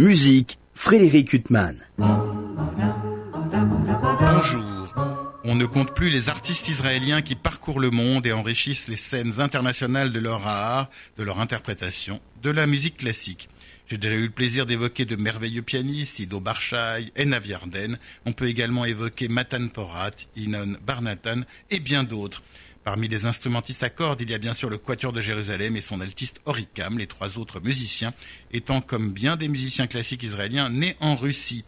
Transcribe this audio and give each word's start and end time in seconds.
Musique, 0.00 0.58
Frédéric 0.72 1.34
Huttman. 1.34 1.76
Bonjour. 4.22 4.94
On 5.44 5.54
ne 5.54 5.66
compte 5.66 5.94
plus 5.94 6.08
les 6.08 6.30
artistes 6.30 6.68
israéliens 6.68 7.20
qui 7.20 7.34
parcourent 7.34 7.80
le 7.80 7.90
monde 7.90 8.26
et 8.26 8.32
enrichissent 8.32 8.88
les 8.88 8.96
scènes 8.96 9.42
internationales 9.42 10.10
de 10.10 10.18
leur 10.18 10.46
art, 10.46 10.88
de 11.18 11.22
leur 11.22 11.38
interprétation, 11.38 12.18
de 12.42 12.48
la 12.48 12.66
musique 12.66 12.96
classique. 12.96 13.50
J'ai 13.88 13.98
déjà 13.98 14.14
eu 14.14 14.22
le 14.22 14.30
plaisir 14.30 14.64
d'évoquer 14.64 15.04
de 15.04 15.16
merveilleux 15.16 15.60
pianistes, 15.60 16.18
Ido 16.18 16.40
Barshai, 16.40 17.12
Enav 17.18 17.46
Yarden. 17.46 17.98
On 18.24 18.32
peut 18.32 18.48
également 18.48 18.86
évoquer 18.86 19.28
Matan 19.28 19.68
Porat, 19.68 20.12
Inon 20.34 20.76
Barnatan 20.86 21.42
et 21.70 21.80
bien 21.80 22.04
d'autres. 22.04 22.42
Parmi 22.82 23.08
les 23.08 23.26
instrumentistes 23.26 23.82
à 23.82 23.90
cordes, 23.90 24.22
il 24.22 24.30
y 24.30 24.34
a 24.34 24.38
bien 24.38 24.54
sûr 24.54 24.70
le 24.70 24.78
Quatuor 24.78 25.12
de 25.12 25.20
Jérusalem 25.20 25.76
et 25.76 25.82
son 25.82 26.00
altiste 26.00 26.40
Orikam, 26.46 26.98
les 26.98 27.06
trois 27.06 27.36
autres 27.36 27.60
musiciens 27.60 28.14
étant 28.52 28.80
comme 28.80 29.12
bien 29.12 29.36
des 29.36 29.48
musiciens 29.48 29.86
classiques 29.86 30.22
israéliens 30.22 30.70
nés 30.70 30.96
en 31.00 31.14
Russie. 31.14 31.64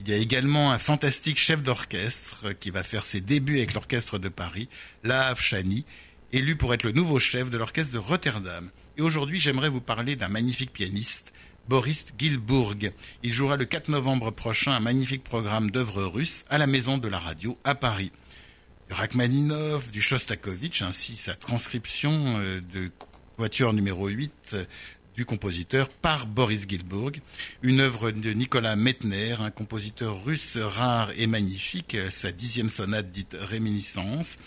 Il 0.00 0.08
y 0.10 0.12
a 0.12 0.16
également 0.16 0.70
un 0.70 0.78
fantastique 0.78 1.38
chef 1.38 1.62
d'orchestre 1.62 2.52
qui 2.52 2.70
va 2.70 2.82
faire 2.82 3.06
ses 3.06 3.22
débuts 3.22 3.56
avec 3.56 3.72
l'orchestre 3.72 4.18
de 4.18 4.28
Paris, 4.28 4.68
Lahav 5.02 5.40
Shani, 5.40 5.86
élu 6.32 6.56
pour 6.56 6.74
être 6.74 6.84
le 6.84 6.92
nouveau 6.92 7.18
chef 7.18 7.50
de 7.50 7.56
l'orchestre 7.56 7.94
de 7.94 7.98
Rotterdam. 7.98 8.70
Et 8.98 9.02
aujourd'hui, 9.02 9.40
j'aimerais 9.40 9.70
vous 9.70 9.80
parler 9.80 10.14
d'un 10.14 10.28
magnifique 10.28 10.72
pianiste, 10.72 11.32
Boris 11.68 12.06
Gilbourg. 12.18 12.74
Il 13.22 13.32
jouera 13.32 13.56
le 13.56 13.64
4 13.64 13.88
novembre 13.88 14.30
prochain 14.30 14.72
un 14.72 14.80
magnifique 14.80 15.24
programme 15.24 15.70
d'œuvres 15.70 16.04
russes 16.04 16.44
à 16.50 16.58
la 16.58 16.66
Maison 16.66 16.98
de 16.98 17.08
la 17.08 17.18
Radio 17.18 17.58
à 17.64 17.74
Paris. 17.74 18.12
Rachmaninov, 18.90 19.90
du 19.90 20.00
Shostakovich, 20.00 20.82
ainsi 20.82 21.14
sa 21.14 21.34
transcription 21.34 22.12
euh, 22.38 22.60
de 22.74 22.90
voiture 23.38 23.72
numéro 23.72 24.08
8 24.08 24.32
euh, 24.54 24.64
du 25.16 25.24
compositeur 25.24 25.88
par 25.88 26.26
Boris 26.26 26.66
Gilbourg, 26.68 27.12
une 27.62 27.80
œuvre 27.80 28.10
de 28.10 28.30
Nicolas 28.32 28.74
Metner, 28.74 29.36
un 29.38 29.50
compositeur 29.50 30.24
russe 30.24 30.56
rare 30.56 31.12
et 31.16 31.28
magnifique, 31.28 31.94
euh, 31.94 32.10
sa 32.10 32.32
dixième 32.32 32.68
sonate 32.68 33.12
dite 33.12 33.36
Réminiscence, 33.38 34.38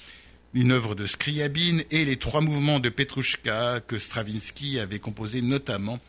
une 0.54 0.74
œuvre 0.74 0.94
de 0.94 1.08
Scriabine 1.08 1.84
et 1.90 2.04
les 2.04 2.18
trois 2.18 2.42
mouvements 2.42 2.82
de 2.82 2.90
Petrushka 2.90 3.80
que 3.80 3.98
Stravinsky 3.98 4.78
avait 4.78 5.00
composés 5.00 5.42
notamment 5.42 6.00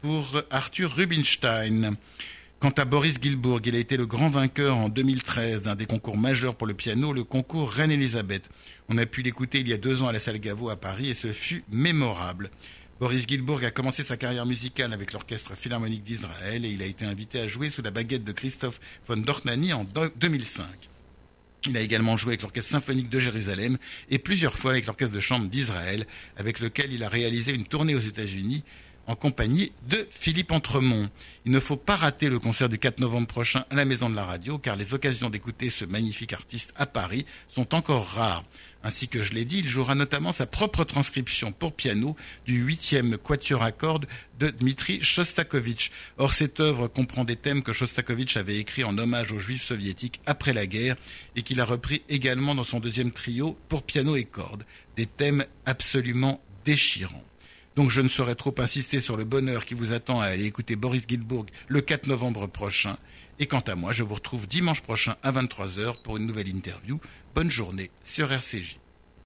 pour 0.00 0.42
Arthur 0.50 0.92
Rubinstein. 0.92 1.96
Quant 2.64 2.70
à 2.78 2.86
Boris 2.86 3.16
Gilbourg, 3.20 3.60
il 3.66 3.76
a 3.76 3.78
été 3.78 3.98
le 3.98 4.06
grand 4.06 4.30
vainqueur 4.30 4.78
en 4.78 4.88
2013 4.88 5.64
d'un 5.64 5.74
des 5.74 5.84
concours 5.84 6.16
majeurs 6.16 6.54
pour 6.54 6.66
le 6.66 6.72
piano, 6.72 7.12
le 7.12 7.22
concours 7.22 7.70
Reine-Élisabeth. 7.70 8.48
On 8.88 8.96
a 8.96 9.04
pu 9.04 9.20
l'écouter 9.20 9.60
il 9.60 9.68
y 9.68 9.74
a 9.74 9.76
deux 9.76 10.00
ans 10.00 10.06
à 10.06 10.12
la 10.12 10.18
salle 10.18 10.38
Gaveau 10.38 10.70
à 10.70 10.76
Paris 10.76 11.10
et 11.10 11.14
ce 11.14 11.30
fut 11.34 11.62
mémorable. 11.68 12.48
Boris 13.00 13.26
Gilbourg 13.28 13.62
a 13.64 13.70
commencé 13.70 14.02
sa 14.02 14.16
carrière 14.16 14.46
musicale 14.46 14.94
avec 14.94 15.12
l'Orchestre 15.12 15.54
Philharmonique 15.54 16.04
d'Israël 16.04 16.64
et 16.64 16.70
il 16.70 16.80
a 16.80 16.86
été 16.86 17.04
invité 17.04 17.38
à 17.38 17.48
jouer 17.48 17.68
sous 17.68 17.82
la 17.82 17.90
baguette 17.90 18.24
de 18.24 18.32
Christophe 18.32 18.80
von 19.06 19.18
Dornani 19.18 19.74
en 19.74 19.84
2005. 20.16 20.64
Il 21.66 21.76
a 21.76 21.82
également 21.82 22.16
joué 22.16 22.30
avec 22.30 22.40
l'Orchestre 22.40 22.70
symphonique 22.70 23.10
de 23.10 23.18
Jérusalem 23.18 23.76
et 24.08 24.18
plusieurs 24.18 24.56
fois 24.56 24.70
avec 24.70 24.86
l'Orchestre 24.86 25.14
de 25.14 25.20
chambre 25.20 25.48
d'Israël, 25.48 26.06
avec 26.38 26.60
lequel 26.60 26.94
il 26.94 27.04
a 27.04 27.10
réalisé 27.10 27.54
une 27.54 27.66
tournée 27.66 27.94
aux 27.94 27.98
États-Unis 27.98 28.64
en 29.06 29.14
compagnie 29.14 29.72
de 29.88 30.06
Philippe 30.10 30.52
Entremont. 30.52 31.10
Il 31.44 31.52
ne 31.52 31.60
faut 31.60 31.76
pas 31.76 31.96
rater 31.96 32.28
le 32.28 32.38
concert 32.38 32.68
du 32.68 32.78
4 32.78 33.00
novembre 33.00 33.26
prochain 33.26 33.64
à 33.70 33.74
la 33.74 33.84
Maison 33.84 34.08
de 34.08 34.16
la 34.16 34.24
Radio, 34.24 34.58
car 34.58 34.76
les 34.76 34.94
occasions 34.94 35.30
d'écouter 35.30 35.70
ce 35.70 35.84
magnifique 35.84 36.32
artiste 36.32 36.72
à 36.76 36.86
Paris 36.86 37.26
sont 37.48 37.74
encore 37.74 38.06
rares. 38.06 38.44
Ainsi 38.86 39.08
que 39.08 39.22
je 39.22 39.32
l'ai 39.32 39.46
dit, 39.46 39.60
il 39.60 39.68
jouera 39.68 39.94
notamment 39.94 40.32
sa 40.32 40.44
propre 40.44 40.84
transcription 40.84 41.52
pour 41.52 41.72
piano 41.72 42.16
du 42.44 42.56
huitième 42.58 43.16
quatuor 43.16 43.62
à 43.62 43.72
cordes 43.72 44.06
de 44.38 44.50
Dmitri 44.50 45.00
Shostakovich. 45.00 45.90
Or, 46.18 46.34
cette 46.34 46.60
œuvre 46.60 46.86
comprend 46.86 47.24
des 47.24 47.36
thèmes 47.36 47.62
que 47.62 47.72
Shostakovich 47.72 48.36
avait 48.36 48.58
écrits 48.58 48.84
en 48.84 48.98
hommage 48.98 49.32
aux 49.32 49.38
juifs 49.38 49.64
soviétiques 49.64 50.20
après 50.26 50.52
la 50.52 50.66
guerre 50.66 50.96
et 51.34 51.42
qu'il 51.42 51.60
a 51.60 51.64
repris 51.64 52.02
également 52.10 52.54
dans 52.54 52.62
son 52.62 52.78
deuxième 52.78 53.10
trio 53.10 53.56
pour 53.70 53.84
piano 53.84 54.16
et 54.16 54.24
cordes. 54.24 54.66
Des 54.98 55.06
thèmes 55.06 55.46
absolument 55.64 56.42
déchirants. 56.66 57.24
Donc 57.76 57.90
je 57.90 58.00
ne 58.00 58.08
saurais 58.08 58.36
trop 58.36 58.54
insister 58.58 59.00
sur 59.00 59.16
le 59.16 59.24
bonheur 59.24 59.64
qui 59.64 59.74
vous 59.74 59.92
attend 59.92 60.20
à 60.20 60.26
aller 60.26 60.46
écouter 60.46 60.76
Boris 60.76 61.04
Gilbourg 61.08 61.46
le 61.68 61.80
4 61.80 62.06
novembre 62.06 62.46
prochain. 62.46 62.96
Et 63.40 63.46
quant 63.46 63.60
à 63.60 63.74
moi, 63.74 63.92
je 63.92 64.04
vous 64.04 64.14
retrouve 64.14 64.46
dimanche 64.46 64.82
prochain 64.82 65.16
à 65.24 65.32
23h 65.32 66.00
pour 66.02 66.16
une 66.16 66.26
nouvelle 66.26 66.48
interview. 66.48 67.00
Bonne 67.34 67.50
journée 67.50 67.90
sur 68.04 68.30
RCJ. 68.30 68.78